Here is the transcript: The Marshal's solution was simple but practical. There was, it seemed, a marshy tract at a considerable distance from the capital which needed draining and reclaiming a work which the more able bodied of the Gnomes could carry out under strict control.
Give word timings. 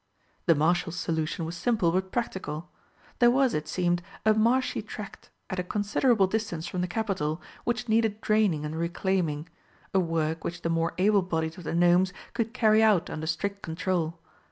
The 0.47 0.55
Marshal's 0.55 0.95
solution 0.97 1.45
was 1.45 1.55
simple 1.55 1.91
but 1.91 2.11
practical. 2.11 2.71
There 3.19 3.29
was, 3.29 3.53
it 3.53 3.67
seemed, 3.67 4.01
a 4.25 4.33
marshy 4.33 4.81
tract 4.81 5.29
at 5.47 5.59
a 5.59 5.63
considerable 5.63 6.25
distance 6.25 6.65
from 6.65 6.81
the 6.81 6.87
capital 6.87 7.39
which 7.65 7.87
needed 7.87 8.19
draining 8.19 8.65
and 8.65 8.75
reclaiming 8.75 9.47
a 9.93 9.99
work 9.99 10.43
which 10.43 10.63
the 10.63 10.69
more 10.69 10.95
able 10.97 11.21
bodied 11.21 11.55
of 11.59 11.65
the 11.65 11.75
Gnomes 11.75 12.13
could 12.33 12.51
carry 12.51 12.81
out 12.81 13.11
under 13.11 13.27
strict 13.27 13.61
control. 13.61 14.17